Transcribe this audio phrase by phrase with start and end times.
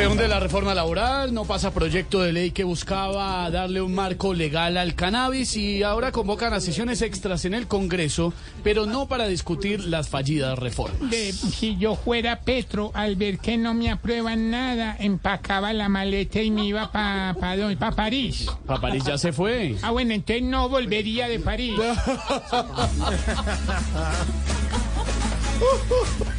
[0.00, 4.32] Se hunde la reforma laboral, no pasa proyecto de ley que buscaba darle un marco
[4.32, 8.32] legal al cannabis y ahora convocan a sesiones extras en el Congreso,
[8.64, 11.10] pero no para discutir las fallidas reformas.
[11.10, 16.40] De- si yo fuera Petro, al ver que no me aprueban nada, empacaba la maleta
[16.40, 18.46] y me iba para pa, pa París.
[18.64, 19.76] Pa' París ya se fue.
[19.82, 21.78] Ah, bueno, entonces no volvería de París.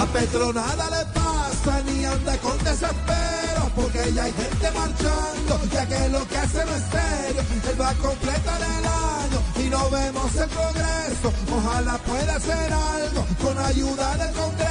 [0.00, 5.86] A Petro nada le pasa ni anda con desespero porque ya hay gente marchando ya
[5.88, 9.90] que lo que hace no es serio él va a completar el año y no
[9.90, 14.67] vemos el progreso ojalá pueda hacer algo con ayuda del Congreso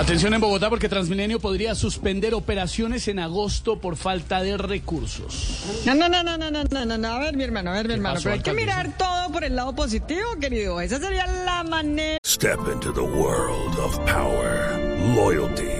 [0.00, 5.82] Atención en Bogotá porque Transmilenio podría suspender operaciones en agosto por falta de recursos.
[5.84, 7.92] No, no, no, no, no, no, no, no, a ver mi hermano, a ver mi
[7.94, 10.80] hermano, pero hay que mirar todo por el lado positivo, querido.
[10.80, 12.18] Esa sería la manera.
[12.24, 14.78] Step into the world of power,
[15.14, 15.79] loyalty.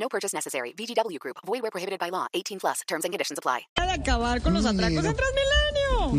[0.00, 0.72] No purchase necessary.
[0.72, 1.36] VGW Group.
[1.46, 2.26] Void where prohibited by law.
[2.32, 2.80] 18 plus.
[2.88, 3.66] Terms and conditions apply.
[3.76, 6.14] de acabar con los atracos en Transmilenio.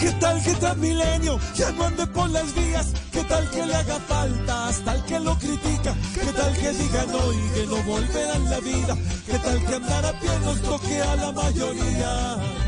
[0.00, 2.94] ¿Qué tal que Transmilenio ya no ande por las vías?
[3.12, 5.94] ¿Qué tal que le haga falta hasta el que lo critica?
[6.14, 8.96] ¿Qué tal que digan hoy que no volverán la vida?
[9.26, 12.67] ¿Qué tal que andar a pie nos toque a la mayoría?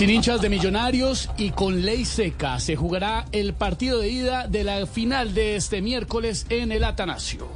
[0.00, 4.64] Sin hinchas de millonarios y con ley seca se jugará el partido de ida de
[4.64, 7.46] la final de este miércoles en el Atanasio.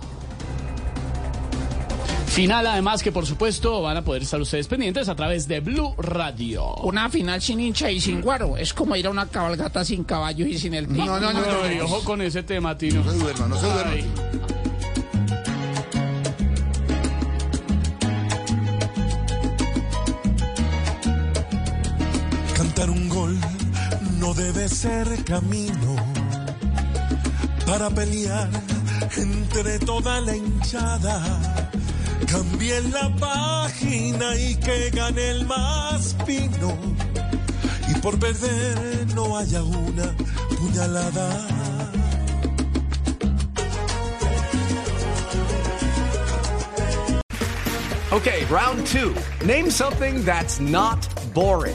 [2.27, 5.95] Final además que por supuesto van a poder estar ustedes pendientes a través de Blue
[5.97, 6.75] Radio.
[6.83, 8.59] Una final sin hincha y sin guaro.
[8.59, 11.07] Es como ir a una cabalgata sin caballos y sin el pico.
[11.07, 13.03] No, no, no, ojo con ese tema, Tino.
[13.03, 14.54] No se duerma, no se duerma.
[22.91, 23.39] Un gol
[24.19, 25.97] no debe ser camino
[27.67, 28.49] para pelear
[29.17, 31.71] entre toda la hinchada.
[32.31, 36.77] Cambien la página y que gane el más fino.
[37.89, 40.15] Y por perder no haya una
[40.59, 41.65] puñalada.
[48.13, 49.15] Okay, round two.
[49.45, 51.75] Name something that's not boring.